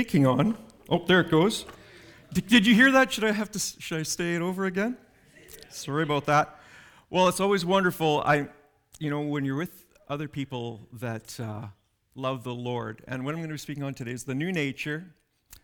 [0.00, 0.56] speaking on.
[0.88, 1.66] Oh, there it goes.
[2.32, 3.12] D- did you hear that?
[3.12, 3.58] Should I have to?
[3.58, 4.96] Should I say it over again?
[5.68, 6.58] Sorry about that.
[7.10, 8.22] Well, it's always wonderful.
[8.24, 8.48] I,
[8.98, 11.66] you know, when you're with other people that uh,
[12.14, 14.50] love the Lord, and what I'm going to be speaking on today is the new
[14.50, 15.04] nature.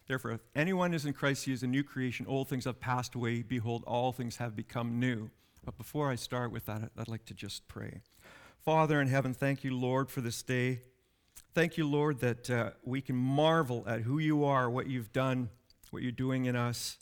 [0.07, 2.27] Therefore, if anyone is in Christ, he is a new creation.
[2.29, 3.41] Old things have passed away.
[3.41, 5.31] Behold, all things have become new.
[5.65, 8.03] But before I start with that, I'd like to just pray.
[8.63, 10.83] Father in heaven, thank you, Lord, for this day.
[11.57, 15.49] Thank you, Lord, that uh, we can marvel at who you are, what you've done,
[15.91, 16.99] what you're doing in us,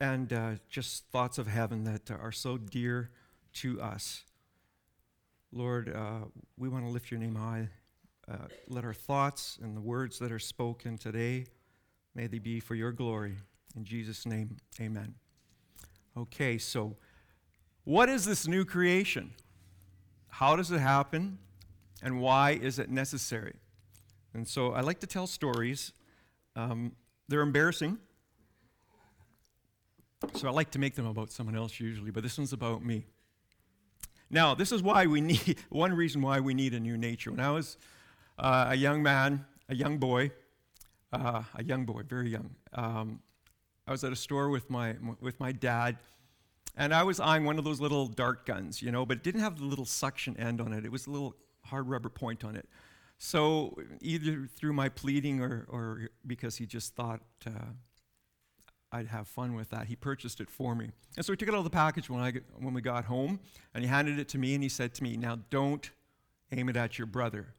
[0.00, 3.10] and uh, just thoughts of heaven that are so dear
[3.52, 4.24] to us.
[5.52, 6.22] Lord, uh,
[6.58, 7.68] we want to lift your name high.
[8.28, 11.46] Uh, let our thoughts and the words that are spoken today,
[12.16, 13.36] may they be for your glory.
[13.76, 15.14] In Jesus' name, amen.
[16.16, 16.96] Okay, so
[17.84, 19.30] what is this new creation?
[20.26, 21.38] How does it happen?
[22.02, 23.54] And why is it necessary?
[24.34, 25.92] And so I like to tell stories.
[26.56, 26.92] Um,
[27.28, 27.98] they're embarrassing.
[30.34, 33.06] So I like to make them about someone else usually, but this one's about me.
[34.28, 37.30] Now, this is why we need, one reason why we need a new nature.
[37.30, 37.78] When I was
[38.38, 40.30] uh, a young man, a young boy,
[41.12, 43.20] uh, a young boy, very young, um,
[43.86, 45.96] I was at a store with my, with my dad,
[46.76, 49.40] and I was eyeing one of those little dart guns, you know, but it didn't
[49.40, 50.84] have the little suction end on it.
[50.84, 51.34] It was a little
[51.64, 52.68] hard rubber point on it.
[53.18, 57.72] So either through my pleading or, or because he just thought uh,
[58.92, 60.90] I'd have fun with that, he purchased it for me.
[61.16, 63.40] And so he took it out of the package when, I, when we got home,
[63.74, 65.90] and he handed it to me, and he said to me, now don't
[66.50, 67.54] aim it at your brother.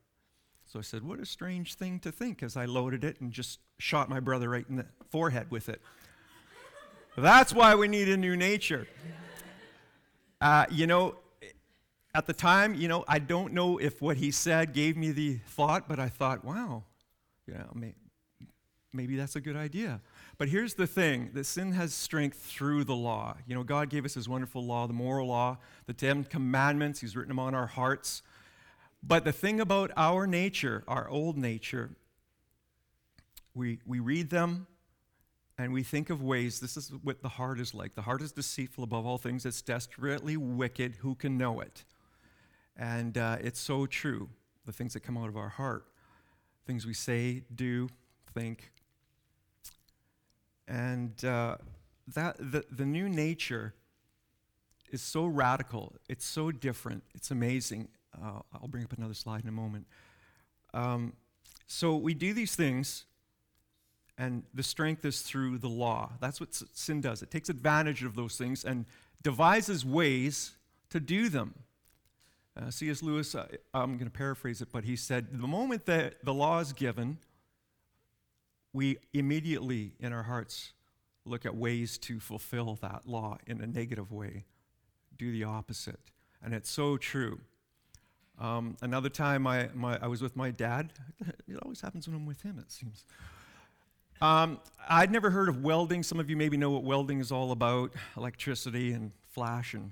[0.65, 3.59] So I said, what a strange thing to think as I loaded it and just
[3.77, 5.81] shot my brother right in the forehead with it.
[7.17, 8.87] That's why we need a new nature.
[10.39, 11.15] Uh, you know,
[12.13, 15.39] at the time, you know, I don't know if what he said gave me the
[15.47, 16.83] thought, but I thought, wow,
[17.47, 17.63] yeah,
[18.91, 20.01] maybe that's a good idea.
[20.37, 23.37] But here's the thing that sin has strength through the law.
[23.47, 27.15] You know, God gave us his wonderful law, the moral law, the Ten Commandments, he's
[27.15, 28.23] written them on our hearts.
[29.03, 31.91] But the thing about our nature, our old nature,
[33.53, 34.67] we, we read them
[35.57, 37.95] and we think of ways, this is what the heart is like.
[37.95, 40.97] The heart is deceitful above all things, it's desperately wicked.
[40.97, 41.85] Who can know it?
[42.81, 44.27] And uh, it's so true,
[44.65, 45.85] the things that come out of our heart,
[46.65, 47.87] things we say, do,
[48.33, 48.71] think.
[50.67, 51.57] And uh,
[52.15, 53.75] that, the, the new nature
[54.89, 57.87] is so radical, it's so different, it's amazing.
[58.19, 59.85] Uh, I'll bring up another slide in a moment.
[60.73, 61.13] Um,
[61.67, 63.05] so we do these things,
[64.17, 66.13] and the strength is through the law.
[66.19, 67.21] That's what sin does.
[67.21, 68.87] It takes advantage of those things and
[69.21, 70.53] devises ways
[70.89, 71.53] to do them.
[72.55, 73.01] Uh, C.S.
[73.01, 76.59] Lewis, uh, I'm going to paraphrase it, but he said, The moment that the law
[76.59, 77.17] is given,
[78.73, 80.73] we immediately in our hearts
[81.25, 84.45] look at ways to fulfill that law in a negative way,
[85.17, 85.99] do the opposite.
[86.43, 87.39] And it's so true.
[88.39, 90.93] Um, another time I, my, I was with my dad.
[91.47, 93.03] It always happens when I'm with him, it seems.
[94.21, 96.01] Um, I'd never heard of welding.
[96.01, 99.91] Some of you maybe know what welding is all about electricity and flash and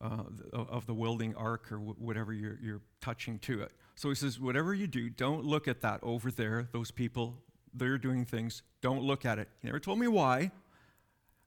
[0.00, 3.72] uh, of the welding arc or whatever you're, you're touching to it.
[3.94, 7.38] So he says, whatever you do, don't look at that over there, those people,
[7.72, 9.48] they're doing things, don't look at it.
[9.62, 10.50] He never told me why.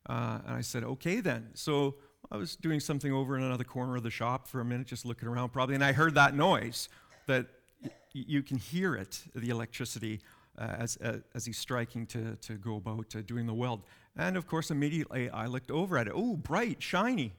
[0.08, 1.50] Uh, and I said, okay then.
[1.54, 1.96] So
[2.32, 5.06] I was doing something over in another corner of the shop for a minute, just
[5.06, 6.90] looking around probably, and I heard that noise
[7.28, 7.46] that
[7.84, 10.22] y- you can hear it, the electricity,
[10.58, 13.84] uh, as, uh, as he's striking to, to go about uh, doing the weld.
[14.18, 16.14] And of course, immediately I looked over at it.
[16.16, 17.34] Oh, bright, shiny.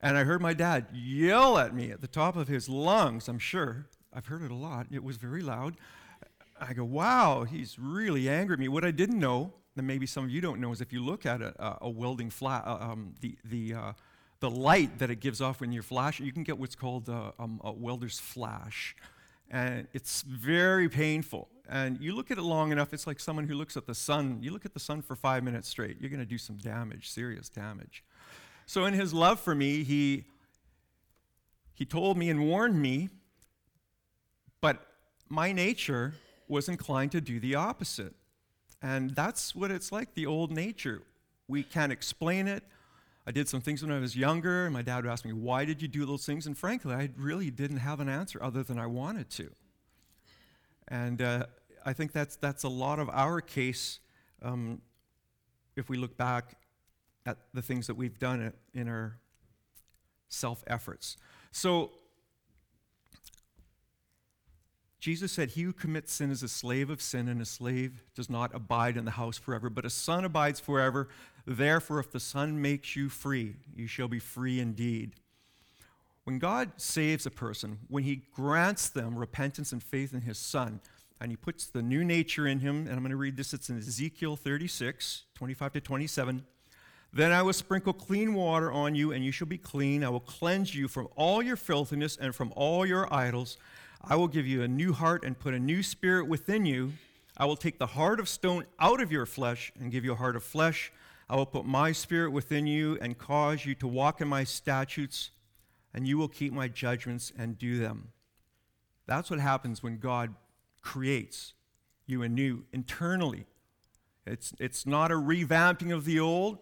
[0.00, 3.38] And I heard my dad yell at me at the top of his lungs, I'm
[3.38, 3.86] sure.
[4.12, 4.86] I've heard it a lot.
[4.90, 5.76] It was very loud.
[6.60, 8.68] I go, wow, he's really angry at me.
[8.68, 11.26] What I didn't know, and maybe some of you don't know, is if you look
[11.26, 13.92] at a, a welding flat, uh, um, the, the, uh,
[14.40, 17.32] the light that it gives off when you're flashing, you can get what's called uh,
[17.38, 18.96] um, a welder's flash.
[19.50, 21.48] And it's very painful.
[21.68, 24.38] And you look at it long enough, it's like someone who looks at the sun.
[24.40, 27.10] You look at the sun for five minutes straight, you're going to do some damage,
[27.10, 28.04] serious damage.
[28.66, 30.24] So, in his love for me, he,
[31.72, 33.08] he told me and warned me,
[34.60, 34.84] but
[35.28, 36.14] my nature
[36.48, 38.14] was inclined to do the opposite.
[38.82, 41.02] And that's what it's like, the old nature.
[41.48, 42.64] We can't explain it.
[43.24, 45.64] I did some things when I was younger, and my dad would ask me, Why
[45.64, 46.46] did you do those things?
[46.46, 49.50] And frankly, I really didn't have an answer other than I wanted to.
[50.88, 51.46] And uh,
[51.84, 54.00] I think that's, that's a lot of our case
[54.42, 54.80] um,
[55.76, 56.56] if we look back
[57.26, 59.18] at the things that we've done in our
[60.28, 61.16] self efforts.
[61.52, 61.90] So,
[65.00, 68.30] Jesus said, He who commits sin is a slave of sin, and a slave does
[68.30, 71.08] not abide in the house forever, but a son abides forever.
[71.46, 75.12] Therefore, if the Son makes you free, you shall be free indeed.
[76.24, 80.80] When God saves a person, when He grants them repentance and faith in His Son,
[81.20, 83.70] and He puts the new nature in Him, and I'm going to read this, it's
[83.70, 86.44] in Ezekiel 36, 25 to 27.
[87.12, 90.04] Then I will sprinkle clean water on you, and you shall be clean.
[90.04, 93.56] I will cleanse you from all your filthiness and from all your idols.
[94.02, 96.92] I will give you a new heart and put a new spirit within you.
[97.36, 100.16] I will take the heart of stone out of your flesh and give you a
[100.16, 100.92] heart of flesh.
[101.28, 105.30] I will put my spirit within you and cause you to walk in my statutes
[105.92, 108.12] and you will keep my judgments and do them.
[109.06, 110.34] That's what happens when God
[110.82, 111.54] creates
[112.06, 113.46] you anew internally.
[114.26, 116.58] It's, it's not a revamping of the old.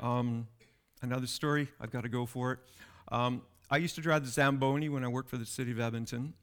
[0.00, 0.46] Um,
[1.02, 2.58] another story, I've got to go for it.
[3.10, 6.34] Um, I used to drive the Zamboni when I worked for the city of Edmonton.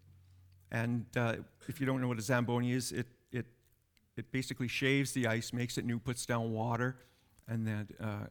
[0.71, 1.35] And uh,
[1.67, 3.45] if you don't know what a Zamboni is, it, it,
[4.17, 6.97] it basically shaves the ice, makes it new, puts down water,
[7.47, 8.25] and then uh,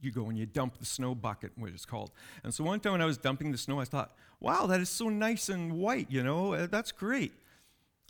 [0.00, 2.10] you go and you dump the snow bucket, what it's called.
[2.44, 4.90] And so one time when I was dumping the snow, I thought, wow, that is
[4.90, 7.32] so nice and white, you know, uh, that's great.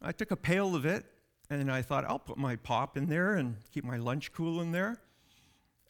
[0.02, 1.04] I took a pail of it
[1.50, 4.72] and I thought, I'll put my pop in there and keep my lunch cool in
[4.72, 4.98] there.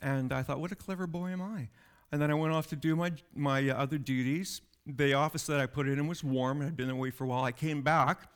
[0.00, 1.68] And I thought, what a clever boy am I.
[2.12, 4.62] And then I went off to do my, my other duties.
[4.86, 7.26] The office that I put it in was warm and had been away for a
[7.26, 7.44] while.
[7.44, 8.28] I came back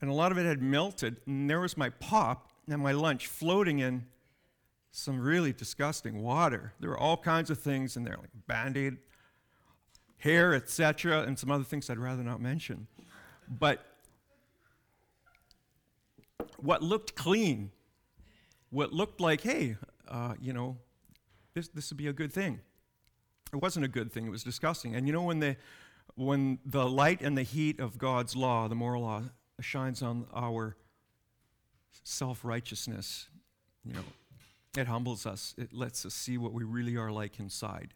[0.00, 3.26] and a lot of it had melted, and there was my pop and my lunch
[3.26, 4.04] floating in
[4.90, 6.74] some really disgusting water.
[6.78, 8.98] There were all kinds of things in there, like band aid,
[10.18, 12.86] hair, etc., and some other things I'd rather not mention.
[13.48, 13.84] But
[16.58, 17.70] what looked clean,
[18.70, 19.76] what looked like, hey,
[20.06, 20.76] uh, you know,
[21.54, 22.60] this, this would be a good thing.
[23.52, 24.94] It wasn't a good thing, it was disgusting.
[24.94, 25.56] And you know, when the,
[26.16, 29.22] when the light and the heat of God's law, the moral law,
[29.60, 30.76] shines on our
[32.02, 33.28] self righteousness,
[33.84, 34.04] you know,
[34.76, 35.54] it humbles us.
[35.56, 37.94] It lets us see what we really are like inside.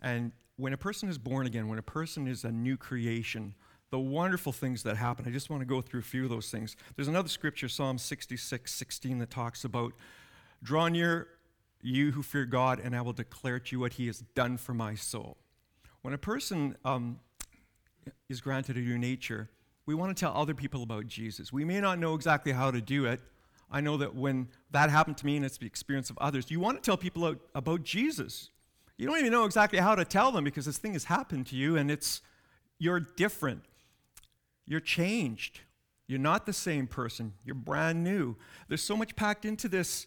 [0.00, 3.54] And when a person is born again, when a person is a new creation,
[3.90, 6.50] the wonderful things that happen, I just want to go through a few of those
[6.50, 6.76] things.
[6.96, 9.92] There's another scripture, Psalm 66, 16, that talks about,
[10.62, 11.28] Draw near,
[11.82, 14.72] you who fear God, and I will declare to you what he has done for
[14.72, 15.36] my soul.
[16.02, 17.18] When a person um,
[18.28, 19.50] is granted a new nature,
[19.84, 21.52] we want to tell other people about Jesus.
[21.52, 23.20] We may not know exactly how to do it,
[23.72, 26.60] I know that when that happened to me and it's the experience of others, you
[26.60, 28.50] want to tell people about Jesus.
[28.98, 31.56] You don't even know exactly how to tell them because this thing has happened to
[31.56, 32.20] you and it's
[32.78, 33.64] you're different.
[34.66, 35.60] You're changed.
[36.06, 37.32] You're not the same person.
[37.44, 38.36] You're brand new.
[38.68, 40.06] There's so much packed into this.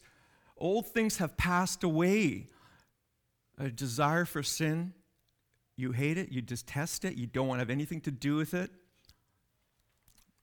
[0.57, 2.47] Old things have passed away.
[3.57, 4.93] A desire for sin,
[5.77, 8.53] you hate it, you detest it, you don't want to have anything to do with
[8.53, 8.69] it.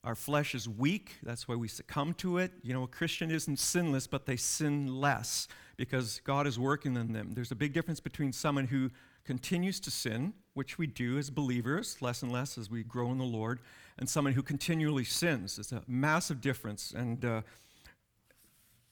[0.04, 1.16] Our flesh is weak.
[1.22, 2.52] That's why we succumb to it.
[2.62, 7.12] You know, a Christian isn't sinless, but they sin less because God is working in
[7.12, 7.34] them.
[7.34, 8.90] There's a big difference between someone who
[9.24, 13.18] continues to sin, which we do as believers, less and less as we grow in
[13.18, 13.60] the Lord,
[13.96, 15.56] and someone who continually sins.
[15.58, 16.92] It's a massive difference.
[16.96, 17.42] And uh,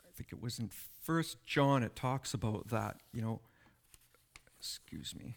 [0.00, 0.70] I think it was in
[1.00, 2.98] First John it talks about that.
[3.12, 3.40] You know,
[4.58, 5.34] excuse me.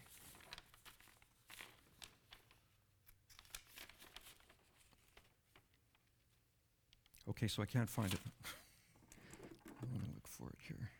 [7.30, 8.20] Okay, so I can't find it.
[9.82, 10.90] I'm going to look for it here.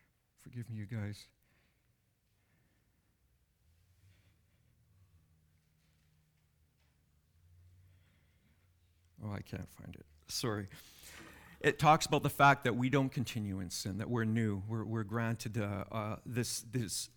[0.41, 1.23] Forgive me, you guys.
[9.23, 10.05] Oh, I can't find it.
[10.27, 10.67] Sorry.
[11.65, 14.61] It talks about the fact that we don't continue in sin, that we're new.
[14.67, 17.09] We're, we're granted uh, uh, this, this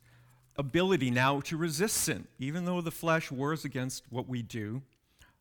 [0.57, 2.27] ability now to resist sin.
[2.39, 4.81] Even though the flesh wars against what we do,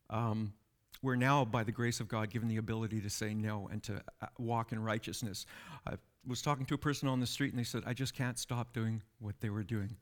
[0.10, 0.52] um,
[1.02, 4.02] we're now, by the grace of God, given the ability to say no and to
[4.22, 5.46] uh, walk in righteousness.
[5.88, 5.94] I
[6.28, 8.74] was talking to a person on the street and they said, I just can't stop
[8.74, 9.96] doing what they were doing.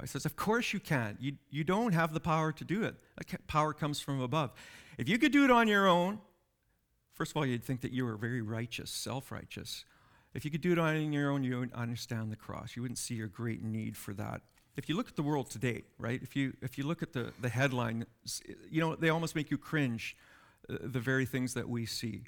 [0.00, 1.20] I says, Of course you can't.
[1.20, 2.94] You, you don't have the power to do it.
[3.18, 4.52] That power comes from above.
[4.96, 6.20] If you could do it on your own,
[7.20, 9.84] first of all, you'd think that you were very righteous, self righteous.
[10.32, 12.74] If you could do it on your own, you wouldn't understand the cross.
[12.74, 14.40] You wouldn't see your great need for that.
[14.78, 17.34] If you look at the world today, right, if you, if you look at the,
[17.42, 18.06] the headline,
[18.70, 20.16] you know, they almost make you cringe,
[20.70, 22.22] uh, the very things that we see.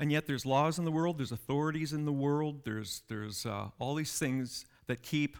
[0.00, 3.68] And yet there's laws in the world, there's authorities in the world, there's, there's uh,
[3.78, 5.36] all these things that keep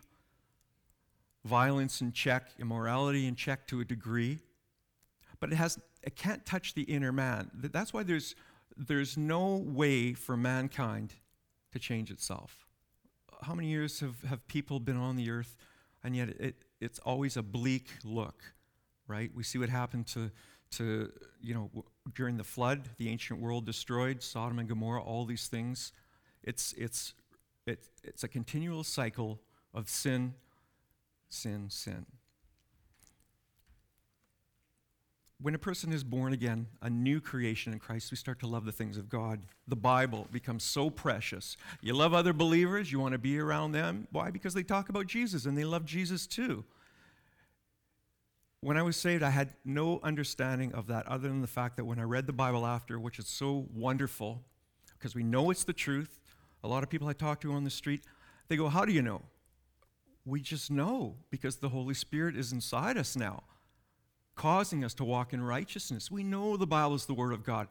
[1.47, 4.41] violence in check, immorality in check to a degree.
[5.41, 7.51] But it, has, it can't touch the inner man.
[7.55, 8.35] That's why there's,
[8.77, 11.15] there's no way for mankind
[11.73, 12.67] to change itself.
[13.43, 15.57] How many years have, have people been on the earth,
[16.03, 18.55] and yet it, it's always a bleak look?
[19.07, 19.31] right?
[19.35, 20.31] We see what happened to,
[20.73, 21.71] to you know,
[22.15, 25.93] during the flood, the ancient world destroyed, Sodom and Gomorrah, all these things.
[26.43, 27.15] It's, it's,
[27.67, 29.41] it, it's a continual cycle
[29.73, 30.35] of sin,
[31.29, 32.07] sin, sin.
[35.45, 38.65] When a person is born again, a new creation in Christ, we start to love
[38.65, 39.43] the things of God.
[39.69, 41.59] The Bible becomes so precious.
[41.83, 44.09] You love other believers, you want to be around them.
[44.11, 44.31] Why?
[44.31, 46.65] Because they talk about Jesus and they love Jesus too.
[48.63, 51.85] When I was saved, I had no understanding of that other than the fact that
[51.85, 54.41] when I read the Bible after, which is so wonderful,
[54.99, 56.21] because we know it's the truth.
[56.63, 58.01] A lot of people I talk to on the street,
[58.49, 59.21] they go, How do you know?
[60.25, 63.43] We just know because the Holy Spirit is inside us now
[64.35, 66.11] causing us to walk in righteousness.
[66.11, 67.69] We know the Bible is the Word of God.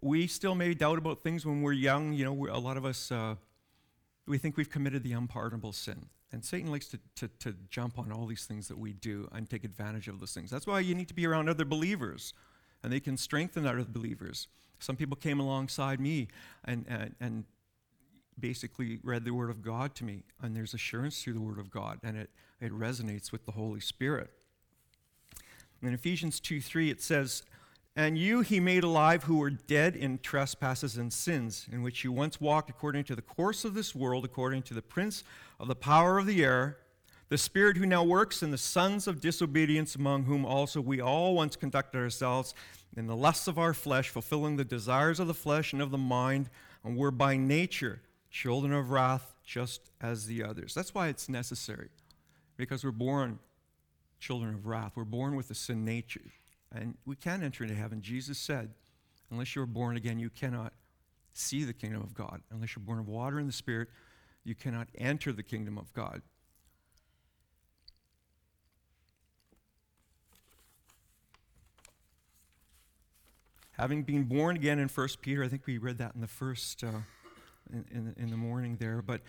[0.00, 2.12] We still may doubt about things when we're young.
[2.12, 3.36] You know, a lot of us, uh,
[4.26, 6.06] we think we've committed the unpardonable sin.
[6.32, 9.48] And Satan likes to, to, to jump on all these things that we do and
[9.48, 10.50] take advantage of those things.
[10.50, 12.34] That's why you need to be around other believers,
[12.82, 14.48] and they can strengthen other believers.
[14.78, 16.28] Some people came alongside me
[16.64, 17.44] and, and, and
[18.38, 21.70] basically read the Word of God to me, and there's assurance through the Word of
[21.70, 22.30] God, and it,
[22.60, 24.30] it resonates with the Holy Spirit.
[25.82, 27.42] In Ephesians 2 3, it says,
[27.94, 32.12] And you he made alive who were dead in trespasses and sins, in which you
[32.12, 35.22] once walked according to the course of this world, according to the prince
[35.60, 36.78] of the power of the air,
[37.28, 41.34] the spirit who now works in the sons of disobedience, among whom also we all
[41.34, 42.54] once conducted ourselves
[42.96, 45.98] in the lusts of our flesh, fulfilling the desires of the flesh and of the
[45.98, 46.48] mind,
[46.84, 50.74] and were by nature children of wrath, just as the others.
[50.74, 51.88] That's why it's necessary,
[52.56, 53.38] because we're born
[54.18, 54.92] children of wrath.
[54.94, 56.32] We're born with a sin nature,
[56.72, 58.02] and we can't enter into heaven.
[58.02, 58.70] Jesus said,
[59.30, 60.72] unless you're born again, you cannot
[61.32, 62.40] see the kingdom of God.
[62.50, 63.88] Unless you're born of water and the Spirit,
[64.44, 66.22] you cannot enter the kingdom of God.
[73.72, 76.82] Having been born again in 1 Peter, I think we read that in the first,
[76.82, 76.92] uh,
[77.70, 79.20] in, in, in the morning there, but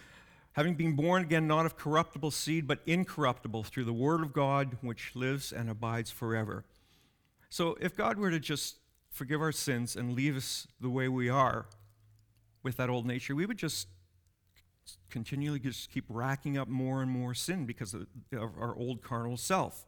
[0.57, 4.75] having been born again not of corruptible seed, but incorruptible through the Word of God,
[4.81, 6.65] which lives and abides forever.
[7.47, 8.77] So if God were to just
[9.11, 11.67] forgive our sins and leave us the way we are
[12.63, 13.87] with that old nature, we would just
[15.11, 19.85] continually just keep racking up more and more sin because of our old carnal self.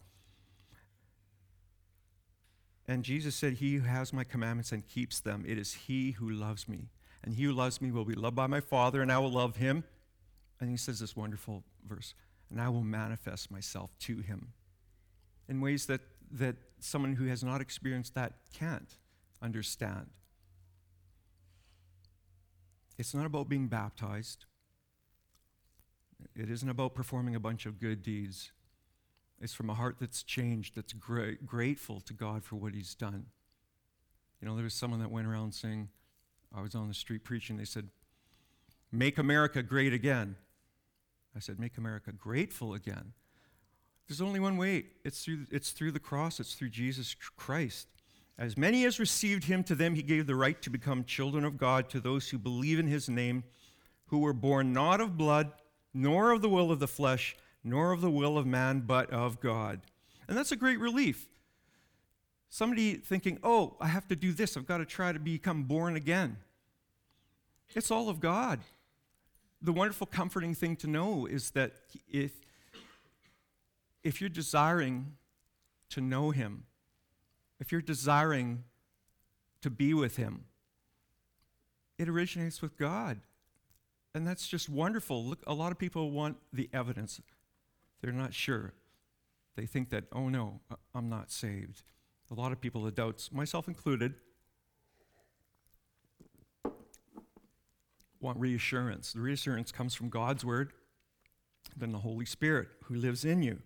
[2.88, 6.30] And Jesus said, He who has my commandments and keeps them, it is he who
[6.30, 6.90] loves me.
[7.24, 9.56] And he who loves me will be loved by my Father, and I will love
[9.56, 9.84] him
[10.60, 12.14] and he says this wonderful verse,
[12.50, 14.54] and I will manifest myself to him
[15.48, 16.02] in ways that,
[16.32, 18.96] that someone who has not experienced that can't
[19.42, 20.08] understand.
[22.98, 24.46] It's not about being baptized.
[26.36, 28.52] It isn't about performing a bunch of good deeds.
[29.42, 33.28] It's from a heart that's changed, that's gra- grateful to God for what He's done.
[34.42, 35.90] You know, there was someone that went around saying,
[36.54, 37.90] I was on the street preaching, they said,
[38.92, 40.36] Make America great again.
[41.36, 43.14] I said, Make America grateful again.
[44.08, 47.88] There's only one way it's through, it's through the cross, it's through Jesus Christ.
[48.40, 51.58] As many as received him, to them he gave the right to become children of
[51.58, 53.44] God, to those who believe in his name,
[54.08, 55.52] who were born not of blood,
[55.94, 59.40] nor of the will of the flesh, nor of the will of man, but of
[59.40, 59.82] God.
[60.28, 61.28] And that's a great relief.
[62.50, 65.96] Somebody thinking, oh, I have to do this, I've got to try to become born
[65.96, 66.38] again.
[67.76, 68.62] It's all of God
[69.62, 71.74] the wonderful, comforting thing to know is that
[72.08, 72.32] if,
[74.04, 75.14] if you're desiring
[75.90, 76.64] to know Him,
[77.60, 78.64] if you're desiring
[79.62, 80.46] to be with Him,
[81.98, 83.20] it originates with God.
[84.16, 85.24] And that's just wonderful.
[85.26, 87.22] Look, a lot of people want the evidence.
[88.02, 88.74] They're not sure.
[89.56, 90.62] They think that, oh no,
[90.96, 91.84] I'm not saved.
[92.32, 94.16] A lot of people have doubts, myself included,
[98.20, 99.14] want reassurance.
[99.14, 100.74] The reassurance comes from God's word,
[101.76, 103.60] then the Holy Spirit who lives in you.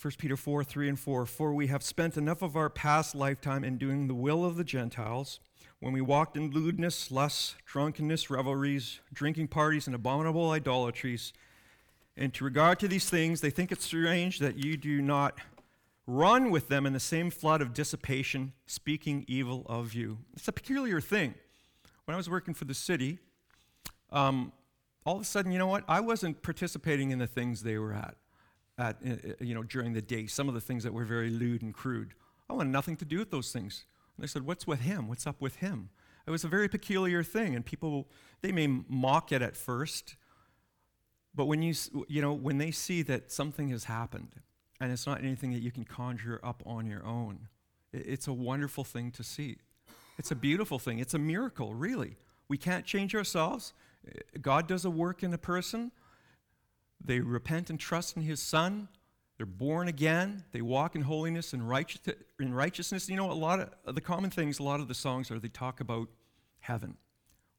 [0.00, 3.64] 1 Peter 4 3 and 4 For we have spent enough of our past lifetime
[3.64, 5.40] in doing the will of the Gentiles,
[5.80, 11.32] when we walked in lewdness, lusts, drunkenness, revelries, drinking parties, and abominable idolatries.
[12.16, 15.38] And to regard to these things, they think it strange that you do not
[16.06, 20.18] run with them in the same flood of dissipation, speaking evil of you.
[20.34, 21.34] It's a peculiar thing.
[22.04, 23.18] When I was working for the city,
[24.10, 24.52] um,
[25.06, 25.84] all of a sudden, you know what?
[25.88, 28.16] I wasn't participating in the things they were at,
[28.78, 30.26] at uh, uh, you know, during the day.
[30.26, 32.14] Some of the things that were very lewd and crude.
[32.48, 33.84] I wanted nothing to do with those things.
[34.16, 35.08] And they said, "What's with him?
[35.08, 35.90] What's up with him?"
[36.26, 38.08] It was a very peculiar thing, and people
[38.42, 40.16] they may mock it at first,
[41.34, 41.74] But when you,
[42.08, 44.36] you know, when they see that something has happened
[44.84, 47.48] and it's not anything that you can conjure up on your own,
[47.90, 49.56] it's a wonderful thing to see.
[50.18, 50.98] It's a beautiful thing.
[50.98, 52.16] It's a miracle, really.
[52.48, 53.72] We can't change ourselves.
[54.42, 55.90] God does a work in a person.
[57.02, 58.88] They repent and trust in His Son.
[59.38, 60.44] They're born again.
[60.52, 62.02] They walk in holiness and righteous,
[62.38, 63.08] in righteousness.
[63.08, 65.48] You know, a lot of the common things, a lot of the songs are they
[65.48, 66.08] talk about
[66.60, 66.98] heaven.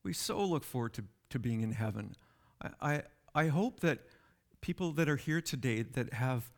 [0.03, 2.15] We so look forward to, to being in heaven.
[2.61, 3.01] I, I,
[3.33, 3.99] I hope that
[4.61, 6.51] people that are here today that have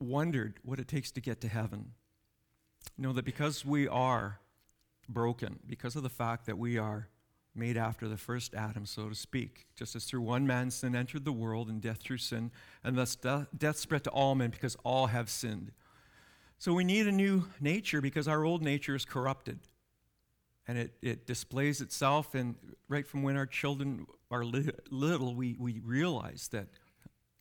[0.00, 1.92] wondered what it takes to get to heaven
[2.98, 4.40] know that because we are
[5.08, 7.08] broken, because of the fact that we are
[7.54, 9.66] made after the first Adam, so to speak.
[9.74, 12.50] Just as through one man sin entered the world, and death through sin,
[12.84, 15.72] and thus death spread to all men because all have sinned.
[16.58, 19.58] So we need a new nature because our old nature is corrupted.
[20.68, 22.56] And it, it displays itself, and
[22.88, 26.66] right from when our children are li- little, we, we realize that,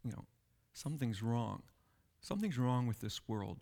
[0.03, 0.25] you know,
[0.73, 1.63] something's wrong.
[2.25, 3.59] Something's wrong with this world.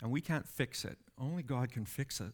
[0.00, 0.98] And we can't fix it.
[1.16, 2.32] Only God can fix it.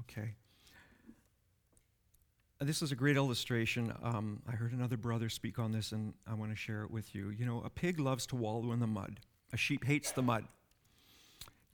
[0.00, 0.34] Okay.
[2.58, 3.92] This is a great illustration.
[4.02, 7.14] Um, I heard another brother speak on this, and I want to share it with
[7.14, 7.30] you.
[7.30, 9.20] You know, a pig loves to wallow in the mud,
[9.52, 10.46] a sheep hates the mud.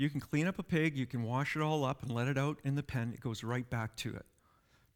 [0.03, 2.37] You can clean up a pig, you can wash it all up and let it
[2.37, 4.27] out in the pen, it goes right back to it.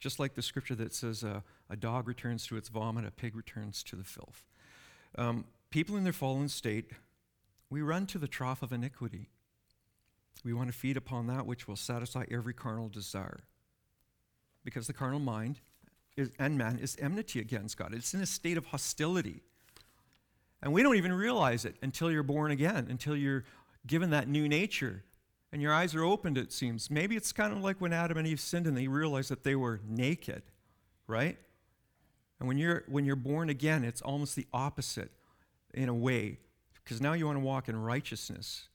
[0.01, 3.37] Just like the scripture that says uh, a dog returns to its vomit, a pig
[3.37, 4.43] returns to the filth.
[5.17, 6.91] Um, people in their fallen state,
[7.71, 9.29] we run to the trough of iniquity.
[10.45, 13.45] We want to feed upon that which will satisfy every carnal desire.
[14.65, 15.61] Because the carnal mind
[16.17, 19.43] is, and man is enmity against God, it's in a state of hostility.
[20.61, 23.45] And we don't even realize it until you're born again, until you're
[23.87, 25.05] given that new nature
[25.53, 26.91] and your eyes are opened, it seems.
[26.91, 29.55] Maybe it's kind of like when Adam and Eve sinned and they realized that they
[29.55, 30.43] were naked,
[31.07, 31.39] right?
[32.39, 35.11] And when you're, when you're born again, it's almost the opposite
[35.73, 36.39] in a way,
[36.83, 38.69] because now you want to walk in righteousness.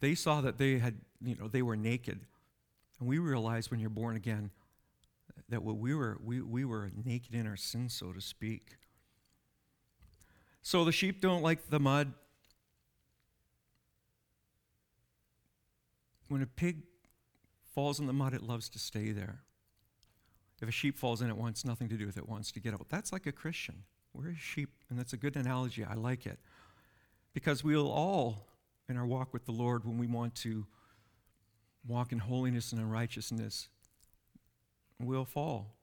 [0.00, 2.20] They saw that they had, you know, they were naked.
[2.98, 4.50] And we realize when you're born again
[5.48, 8.76] that what we were, we, we were naked in our sins, so to speak.
[10.62, 12.12] So the sheep don't like the mud.
[16.34, 16.78] When a pig
[17.76, 19.44] falls in the mud, it loves to stay there.
[20.60, 22.60] If a sheep falls in, it wants nothing to do with it, it wants to
[22.60, 22.88] get out.
[22.88, 23.84] That's like a Christian.
[24.12, 25.84] We're a sheep, and that's a good analogy.
[25.84, 26.40] I like it.
[27.34, 28.48] Because we'll all
[28.88, 30.66] in our walk with the Lord when we want to
[31.86, 33.68] walk in holiness and in righteousness,
[35.00, 35.76] we'll fall.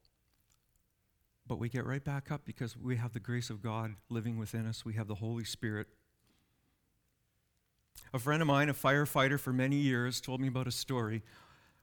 [1.47, 4.67] But we get right back up because we have the grace of God living within
[4.67, 4.83] us.
[4.83, 5.87] We have the Holy Spirit.
[8.13, 11.21] A friend of mine, a firefighter for many years, told me about a story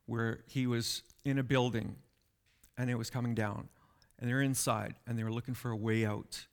[0.07, 1.97] where he was in a building
[2.77, 3.69] and it was coming down.
[4.19, 6.47] And they're inside and they were looking for a way out.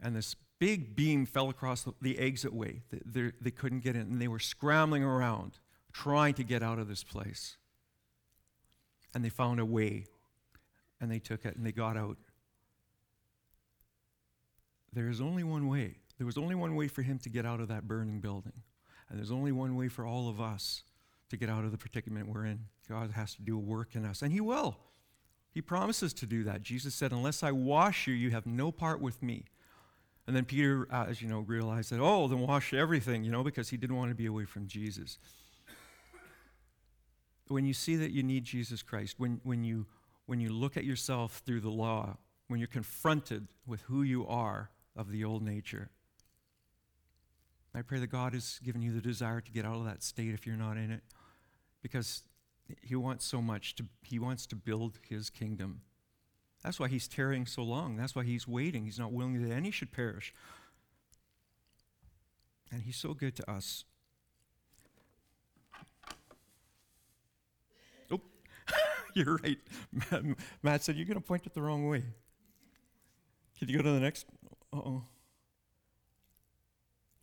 [0.00, 2.82] And this big beam fell across the, exit way.
[2.90, 5.58] They, they, they couldn't get in, and they were scrambling around
[5.92, 7.56] trying to get out of this place.
[9.12, 10.06] And they found a way,
[11.00, 12.16] and they took it, and they got out.
[14.92, 15.96] There is only one way.
[16.16, 18.52] There was only one way for him to get out of that burning building.
[19.12, 20.84] And there's only one way for all of us
[21.28, 22.60] to get out of the predicament we're in.
[22.88, 24.78] God has to do a work in us, and He will.
[25.52, 26.62] He promises to do that.
[26.62, 29.44] Jesus said, Unless I wash you, you have no part with me.
[30.26, 33.44] And then Peter, uh, as you know, realized that, oh, then wash everything, you know,
[33.44, 35.18] because he didn't want to be away from Jesus.
[37.48, 39.84] When you see that you need Jesus Christ, when, when, you,
[40.24, 42.16] when you look at yourself through the law,
[42.48, 45.90] when you're confronted with who you are of the old nature,
[47.74, 50.34] I pray that God has given you the desire to get out of that state
[50.34, 51.02] if you're not in it,
[51.82, 52.22] because
[52.82, 55.82] He wants so much to, He wants to build His kingdom.
[56.62, 57.96] That's why he's tarrying so long.
[57.96, 58.84] That's why he's waiting.
[58.84, 60.32] He's not willing that any should perish.
[62.70, 63.84] And he's so good to us.
[68.10, 68.20] Oh,
[69.14, 69.58] you're right.
[70.62, 72.04] Matt said, You're going to point it the wrong way.
[73.58, 74.26] Can you go to the next?
[74.72, 75.02] Oh.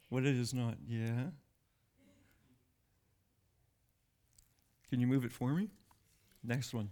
[0.10, 0.76] What it is not?
[0.88, 1.26] Yeah.
[4.90, 5.70] Can you move it for me?
[6.44, 6.90] Next one.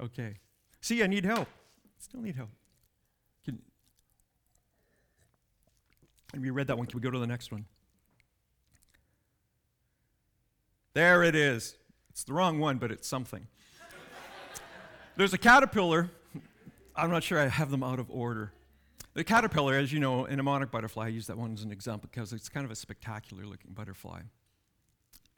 [0.00, 0.34] Okay.
[0.80, 1.48] See, I need help.
[1.98, 2.50] Still need help.
[3.44, 3.58] Can,
[6.32, 6.86] and we read that one.
[6.86, 7.66] Can we go to the next one?
[10.94, 11.76] There it is.
[12.10, 13.46] It's the wrong one, but it's something.
[15.16, 16.10] There's a caterpillar.
[16.94, 18.52] I'm not sure I have them out of order.
[19.16, 21.72] The caterpillar, as you know, in a monarch butterfly, I use that one as an
[21.72, 24.20] example because it's kind of a spectacular looking butterfly.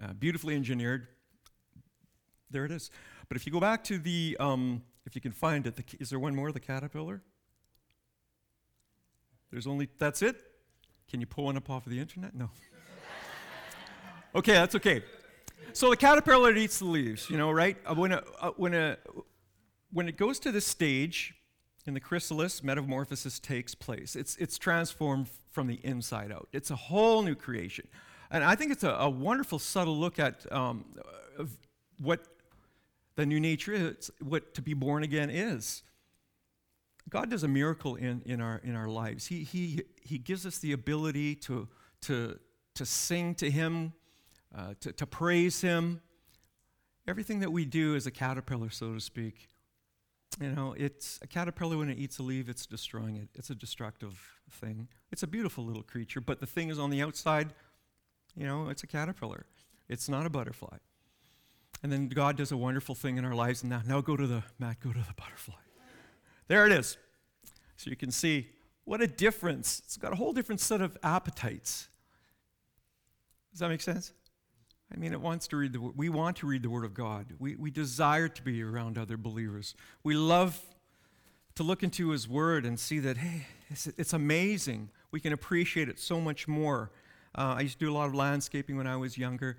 [0.02, 1.06] Uh, beautifully engineered.
[2.50, 2.90] There it is.
[3.28, 6.10] But if you go back to the, um, if you can find it, the, is
[6.10, 7.22] there one more, the caterpillar?
[9.52, 10.34] There's only, that's it?
[11.08, 12.34] Can you pull one up off of the internet?
[12.34, 12.50] No.
[14.34, 15.04] okay, that's okay.
[15.72, 17.76] So the caterpillar eats the leaves, you know, right?
[17.86, 18.96] Uh, when, a, uh, when, a,
[19.92, 21.36] when it goes to this stage
[21.88, 24.14] in the chrysalis, metamorphosis takes place.
[24.14, 26.48] It's, it's transformed from the inside out.
[26.52, 27.88] It's a whole new creation.
[28.30, 30.84] And I think it's a, a wonderful, subtle look at um,
[31.98, 32.26] what
[33.16, 35.82] the new nature is, what to be born again is.
[37.08, 39.26] God does a miracle in, in, our, in our lives.
[39.26, 41.68] He, he, he gives us the ability to,
[42.02, 42.38] to,
[42.74, 43.94] to sing to Him,
[44.54, 46.02] uh, to, to praise Him.
[47.06, 49.48] Everything that we do is a caterpillar, so to speak.
[50.40, 53.28] You know, it's a caterpillar when it eats a leaf, it's destroying it.
[53.34, 54.88] It's a destructive thing.
[55.10, 57.54] It's a beautiful little creature, but the thing is on the outside,
[58.36, 59.46] you know, it's a caterpillar.
[59.88, 60.76] It's not a butterfly.
[61.82, 63.64] And then God does a wonderful thing in our lives.
[63.64, 65.54] Now, now go to the, Matt, go to the butterfly.
[66.46, 66.96] There it is.
[67.76, 68.48] So you can see
[68.84, 69.80] what a difference.
[69.84, 71.88] It's got a whole different set of appetites.
[73.52, 74.12] Does that make sense?
[74.92, 77.26] I mean, it wants to read the we want to read the Word of God.
[77.38, 79.74] We, we desire to be around other believers.
[80.02, 80.60] We love
[81.56, 84.90] to look into His Word and see that, hey, it's, it's amazing.
[85.10, 86.90] We can appreciate it so much more.
[87.34, 89.58] Uh, I used to do a lot of landscaping when I was younger,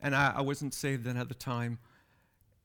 [0.00, 1.78] and I, I wasn't saved then at the time.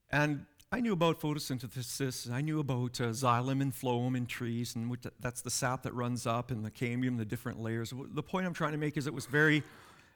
[0.10, 2.32] And I knew about photosynthesis.
[2.32, 6.26] I knew about uh, xylem and phloem in trees, and that's the sap that runs
[6.26, 7.94] up, and the cambium, the different layers.
[8.14, 9.64] The point I'm trying to make is it was very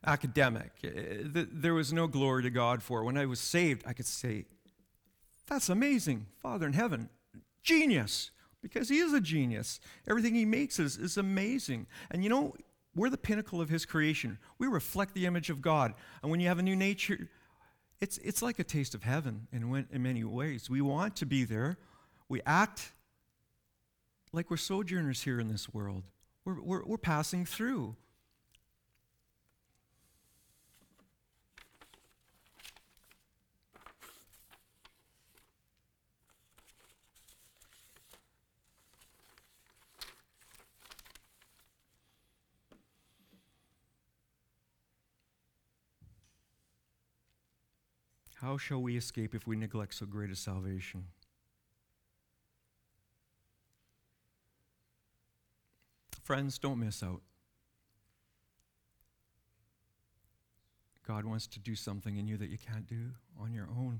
[0.06, 0.72] academic.
[0.84, 3.04] Uh, there was no glory to God for.
[3.04, 4.46] When I was saved, I could say,
[5.48, 6.28] That's amazing.
[6.42, 7.10] Father in heaven,
[7.64, 9.80] genius, because He is a genius.
[10.08, 11.88] Everything He makes is, is amazing.
[12.10, 12.56] And you know,
[12.96, 14.38] we're the pinnacle of His creation.
[14.58, 15.94] We reflect the image of God.
[16.22, 17.30] And when you have a new nature,
[18.00, 20.70] it's, it's like a taste of heaven in, in many ways.
[20.70, 21.78] We want to be there.
[22.28, 22.94] We act
[24.34, 26.04] like we're sojourners here in this world.
[26.46, 27.96] We're, we're, we're passing through.
[48.42, 51.06] How shall we escape if we neglect so great a salvation?
[56.24, 57.22] Friends, don't miss out.
[61.08, 64.00] God wants to do something in you that you can't do on your own.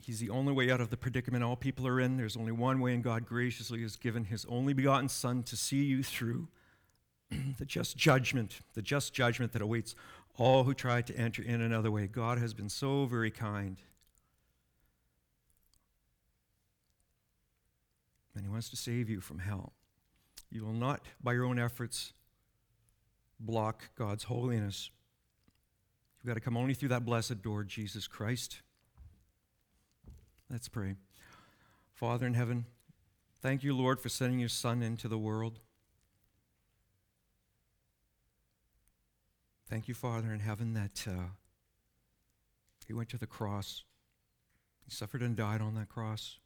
[0.00, 2.16] He's the only way out of the predicament all people are in.
[2.16, 5.84] There's only one way, and God graciously has given His only begotten Son to see
[5.84, 6.48] you through
[7.58, 9.94] the just judgment, the just judgment that awaits
[10.38, 12.06] all who try to enter in another way.
[12.06, 13.80] God has been so very kind.
[18.34, 19.72] And He wants to save you from hell.
[20.50, 22.12] You will not, by your own efforts,
[23.40, 24.90] block God's holiness.
[26.22, 28.60] You've got to come only through that blessed door, Jesus Christ.
[30.50, 30.96] Let's pray.
[31.94, 32.66] Father in heaven,
[33.40, 35.60] thank you, Lord, for sending your Son into the world.
[39.68, 41.30] Thank you, Father in heaven, that uh,
[42.86, 43.82] He went to the cross.
[44.84, 46.38] He suffered and died on that cross.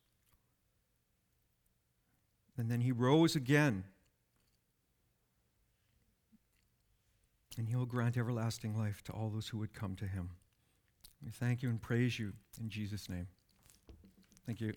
[2.57, 3.85] And then He rose again.
[7.59, 10.31] And He will grant everlasting life to all those who would come to Him.
[11.23, 13.27] We thank you and praise you in Jesus' name.
[14.47, 14.73] Thank you.